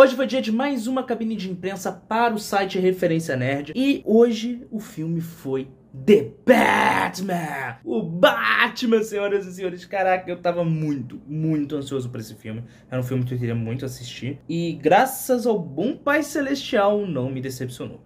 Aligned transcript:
Hoje 0.00 0.14
foi 0.14 0.28
dia 0.28 0.40
de 0.40 0.52
mais 0.52 0.86
uma 0.86 1.02
cabine 1.02 1.34
de 1.34 1.50
imprensa 1.50 1.90
para 1.90 2.32
o 2.32 2.38
site 2.38 2.78
Referência 2.78 3.36
Nerd 3.36 3.72
e 3.74 4.00
hoje 4.06 4.64
o 4.70 4.78
filme 4.78 5.20
foi 5.20 5.66
The 6.06 6.34
Batman! 6.46 7.78
O 7.84 8.00
Batman, 8.04 9.02
senhoras 9.02 9.44
e 9.44 9.52
senhores. 9.52 9.84
Caraca, 9.84 10.30
eu 10.30 10.40
tava 10.40 10.62
muito, 10.62 11.20
muito 11.26 11.74
ansioso 11.74 12.08
por 12.10 12.20
esse 12.20 12.36
filme. 12.36 12.62
Era 12.88 13.00
um 13.00 13.04
filme 13.04 13.24
que 13.24 13.34
eu 13.34 13.38
queria 13.40 13.56
muito 13.56 13.84
assistir. 13.84 14.38
E 14.48 14.74
graças 14.74 15.48
ao 15.48 15.58
bom 15.58 15.96
Pai 15.96 16.22
Celestial, 16.22 17.04
não 17.04 17.28
me 17.28 17.40
decepcionou. 17.40 18.00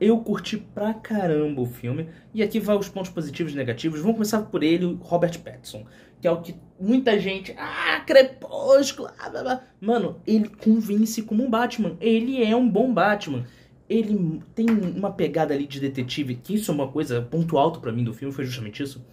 Eu 0.00 0.18
curti 0.18 0.56
pra 0.56 0.94
caramba 0.94 1.60
o 1.60 1.66
filme. 1.66 2.08
E 2.32 2.42
aqui 2.42 2.60
vai 2.60 2.76
os 2.76 2.88
pontos 2.88 3.10
positivos 3.10 3.52
e 3.52 3.56
negativos. 3.56 4.00
Vamos 4.00 4.16
começar 4.16 4.42
por 4.42 4.62
ele, 4.62 4.98
Robert 5.00 5.38
Pattinson. 5.40 5.84
Que 6.20 6.28
é 6.28 6.30
o 6.30 6.40
que 6.40 6.54
muita 6.80 7.18
gente... 7.18 7.54
Ah, 7.58 8.00
Crepúsculo... 8.06 9.08
Blá, 9.30 9.42
blá. 9.42 9.62
Mano, 9.80 10.20
ele 10.26 10.48
convence 10.48 11.22
como 11.22 11.44
um 11.44 11.50
Batman. 11.50 11.96
Ele 12.00 12.42
é 12.42 12.54
um 12.54 12.68
bom 12.68 12.92
Batman 12.92 13.44
ele 13.88 14.42
tem 14.54 14.68
uma 14.68 15.10
pegada 15.10 15.54
ali 15.54 15.66
de 15.66 15.80
detetive, 15.80 16.34
que 16.34 16.54
isso 16.54 16.70
é 16.70 16.74
uma 16.74 16.88
coisa, 16.88 17.22
ponto 17.22 17.56
alto 17.56 17.80
para 17.80 17.90
mim 17.90 18.04
do 18.04 18.12
filme 18.12 18.34
foi 18.34 18.44
justamente 18.44 18.82
isso. 18.82 19.04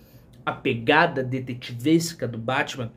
A 0.46 0.52
pegada 0.52 1.24
detetivesca 1.24 2.28
do 2.28 2.38
Batman. 2.38 2.92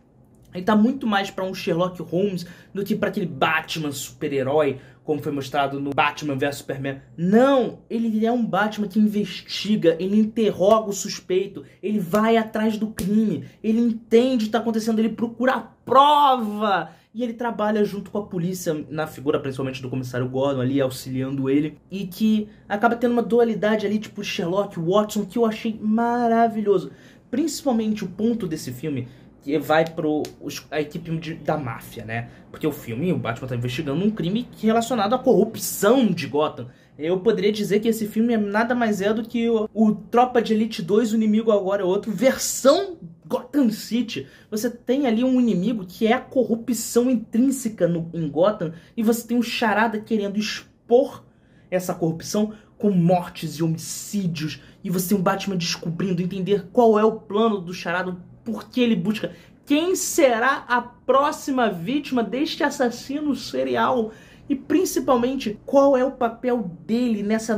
Ele 0.55 0.65
tá 0.65 0.75
muito 0.75 1.07
mais 1.07 1.31
para 1.31 1.45
um 1.45 1.55
Sherlock 1.55 2.01
Holmes 2.03 2.47
do 2.73 2.85
que 2.85 2.97
para 2.97 3.09
aquele 3.09 3.27
Batman 3.27 3.93
super-herói, 3.93 4.79
como 5.05 5.23
foi 5.23 5.33
mostrado 5.33 5.81
no 5.81 5.91
Batman 5.91 6.37
vs 6.37 6.57
Superman. 6.57 7.01
Não, 7.17 7.79
ele 7.89 8.27
é 8.27 8.33
um 8.33 8.45
Batman 8.45 8.89
que 8.89 8.99
investiga, 8.99 9.97
ele 9.99 10.19
interroga 10.19 10.91
o 10.91 10.93
suspeito, 10.93 11.65
ele 11.83 11.99
vai 11.99 12.37
atrás 12.37 12.77
do 12.77 12.89
crime, 12.89 13.45
ele 13.63 13.81
entende 13.81 14.37
o 14.37 14.39
que 14.39 14.45
está 14.47 14.59
acontecendo, 14.59 14.99
ele 14.99 15.11
procura 15.11 15.69
prova. 15.85 16.91
E 17.15 17.25
ele 17.25 17.33
trabalha 17.33 17.85
junto 17.85 18.11
com 18.11 18.19
a 18.19 18.23
polícia, 18.23 18.87
na 18.91 19.07
figura 19.07 19.41
principalmente 19.41 19.83
do 19.83 19.89
comissário 19.89 20.29
Gordon 20.29 20.61
ali, 20.61 20.81
auxiliando 20.81 21.49
ele. 21.49 21.77
E 21.91 22.07
que 22.07 22.49
acaba 22.69 22.95
tendo 22.95 23.13
uma 23.13 23.23
dualidade 23.23 23.87
ali, 23.87 23.99
tipo 23.99 24.23
Sherlock, 24.23 24.79
Watson, 24.79 25.25
que 25.25 25.39
eu 25.39 25.47
achei 25.47 25.77
maravilhoso. 25.83 26.93
Principalmente 27.31 28.05
o 28.05 28.09
ponto 28.09 28.47
desse 28.47 28.73
filme 28.73 29.09
que 29.43 29.59
vai 29.59 29.85
pro 29.85 30.23
a 30.71 30.81
equipe 30.81 31.17
de, 31.19 31.35
da 31.35 31.57
máfia, 31.57 32.05
né? 32.05 32.29
Porque 32.51 32.67
o 32.67 32.73
filme, 32.73 33.13
o 33.13 33.19
Batman 33.19 33.49
tá 33.49 33.57
investigando 33.57 34.05
um 34.05 34.11
crime 34.11 34.49
relacionado 34.61 35.15
à 35.15 35.19
corrupção 35.19 36.07
de 36.07 36.27
Gotham. 36.27 36.69
Eu 36.99 37.21
poderia 37.21 37.53
dizer 37.53 37.79
que 37.79 37.89
esse 37.89 38.09
filme 38.09 38.35
é 38.35 38.37
nada 38.37 38.75
mais 38.75 39.01
é 39.01 39.15
do 39.15 39.23
que 39.23 39.49
o, 39.49 39.69
o 39.73 39.95
Tropa 39.95 40.43
de 40.43 40.53
Elite 40.53 40.83
2, 40.83 41.13
o 41.13 41.17
inimigo 41.17 41.53
agora 41.53 41.83
é 41.83 41.85
outro, 41.85 42.11
versão 42.11 42.99
Gotham 43.27 43.71
City. 43.71 44.27
Você 44.51 44.69
tem 44.69 45.07
ali 45.07 45.23
um 45.23 45.41
inimigo 45.41 45.87
que 45.87 46.07
é 46.07 46.13
a 46.13 46.21
corrupção 46.21 47.09
intrínseca 47.09 47.87
no, 47.87 48.11
em 48.13 48.29
Gotham 48.29 48.73
e 48.97 49.03
você 49.03 49.27
tem 49.27 49.37
um 49.37 49.43
charada 49.43 50.01
querendo 50.01 50.39
expor 50.39 51.25
essa 51.71 51.95
corrupção 51.95 52.53
com 52.77 52.91
mortes 52.91 53.55
e 53.55 53.63
homicídios 53.63 54.61
e 54.83 54.91
você 54.91 55.11
tem 55.11 55.19
um 55.19 55.23
Batman 55.23 55.57
descobrindo, 55.57 56.23
entender 56.23 56.67
qual 56.73 56.99
é 56.99 57.05
o 57.05 57.13
plano 57.13 57.61
do 57.61 57.75
charada, 57.75 58.17
por 58.51 58.71
que 58.71 58.81
ele 58.81 58.97
busca 58.97 59.33
quem 59.67 59.95
será 59.95 60.65
a 60.67 60.81
próxima 60.81 61.69
vítima 61.69 62.23
deste 62.23 62.65
assassino 62.65 63.37
serial 63.37 64.13
e 64.49 64.57
principalmente 64.57 65.59
qual 65.67 65.95
é 65.95 66.03
o 66.03 66.13
papel 66.13 66.71
dele 66.87 67.23
nessa 67.23 67.55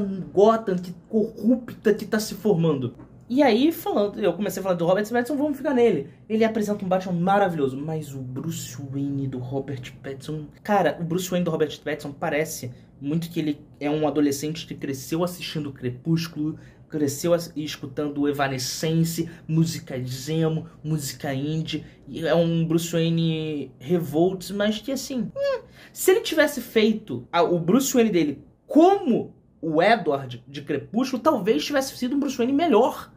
que 0.75 0.93
corrupta 1.09 1.95
que 1.95 2.03
está 2.03 2.19
se 2.19 2.35
formando. 2.35 2.97
E 3.33 3.45
aí, 3.45 3.71
falando, 3.71 4.19
eu 4.19 4.33
comecei 4.33 4.61
falando 4.61 4.79
do 4.79 4.87
Robert 4.87 5.09
Pattinson, 5.09 5.37
vamos 5.37 5.57
ficar 5.57 5.73
nele. 5.73 6.09
Ele 6.29 6.43
apresenta 6.45 6.85
um 6.85 6.89
Batman 6.89 7.13
maravilhoso, 7.13 7.77
mas 7.77 8.13
o 8.13 8.19
Bruce 8.19 8.77
Wayne 8.91 9.29
do 9.29 9.39
Robert 9.39 9.93
Pattinson... 10.03 10.47
Cara, 10.65 10.99
o 11.01 11.05
Bruce 11.05 11.31
Wayne 11.31 11.45
do 11.45 11.51
Robert 11.53 11.81
Pattinson 11.81 12.11
parece 12.11 12.73
muito 13.01 13.31
que 13.31 13.39
ele 13.39 13.61
é 13.79 13.89
um 13.89 14.09
adolescente 14.09 14.67
que 14.67 14.75
cresceu 14.75 15.23
assistindo 15.23 15.73
Crepúsculo, 15.73 16.59
cresceu 16.89 17.33
escutando 17.55 18.29
Evanescence, 18.29 19.31
música 19.47 19.95
emo, 19.97 20.67
música 20.83 21.33
indie, 21.33 21.85
é 22.13 22.35
um 22.35 22.67
Bruce 22.67 22.91
Wayne 22.91 23.71
revolts, 23.79 24.51
mas 24.51 24.81
que 24.81 24.91
assim, 24.91 25.31
hum, 25.37 25.63
se 25.93 26.11
ele 26.11 26.21
tivesse 26.23 26.61
feito 26.61 27.29
a, 27.31 27.45
o 27.45 27.61
Bruce 27.61 27.95
Wayne 27.95 28.11
dele 28.11 28.45
como 28.67 29.33
o 29.63 29.81
Edward 29.81 30.43
de 30.49 30.63
Crepúsculo, 30.63 31.23
talvez 31.23 31.65
tivesse 31.65 31.97
sido 31.97 32.17
um 32.17 32.19
Bruce 32.19 32.37
Wayne 32.37 32.53
melhor. 32.53 33.13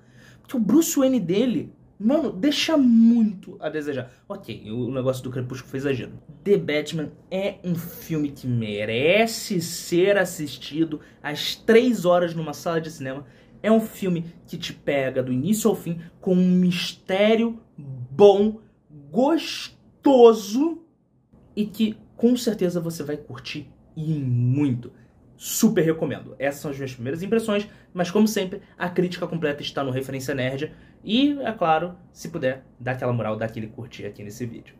Porque 0.53 0.57
o 0.57 0.59
Bruce 0.59 0.95
Wayne 0.95 1.19
dele, 1.19 1.73
mano, 1.99 2.31
deixa 2.31 2.77
muito 2.77 3.57
a 3.59 3.69
desejar. 3.69 4.11
Ok, 4.29 4.69
o 4.71 4.91
negócio 4.91 5.23
do 5.23 5.31
Crepúsculo 5.31 5.71
foi 5.71 5.79
exagero. 5.79 6.11
The 6.43 6.57
Batman 6.57 7.11
é 7.31 7.55
um 7.63 7.73
filme 7.73 8.29
que 8.29 8.45
merece 8.45 9.59
ser 9.59 10.15
assistido 10.15 10.99
às 11.23 11.55
3 11.55 12.05
horas 12.05 12.35
numa 12.35 12.53
sala 12.53 12.79
de 12.79 12.91
cinema. 12.91 13.25
É 13.63 13.71
um 13.71 13.81
filme 13.81 14.25
que 14.45 14.57
te 14.57 14.73
pega 14.73 15.23
do 15.23 15.33
início 15.33 15.67
ao 15.67 15.75
fim 15.75 15.99
com 16.21 16.35
um 16.35 16.51
mistério 16.51 17.59
bom, 17.75 18.59
gostoso 19.09 20.83
e 21.55 21.65
que 21.65 21.97
com 22.15 22.37
certeza 22.37 22.79
você 22.79 23.01
vai 23.01 23.17
curtir 23.17 23.71
e 23.95 24.13
muito 24.13 24.91
super 25.35 25.83
recomendo. 25.83 26.35
Essas 26.39 26.61
são 26.61 26.71
as 26.71 26.77
minhas 26.77 26.93
primeiras 26.93 27.23
impressões, 27.23 27.67
mas 27.93 28.09
como 28.09 28.27
sempre, 28.27 28.61
a 28.77 28.89
crítica 28.89 29.27
completa 29.27 29.61
está 29.61 29.83
no 29.83 29.91
Referência 29.91 30.33
Nerd. 30.33 30.71
E, 31.03 31.37
é 31.41 31.51
claro, 31.51 31.95
se 32.13 32.29
puder, 32.29 32.63
dá 32.79 32.91
aquela 32.91 33.11
moral, 33.11 33.35
dá 33.35 33.45
aquele 33.45 33.67
curtir 33.67 34.05
aqui 34.05 34.23
nesse 34.23 34.45
vídeo. 34.45 34.71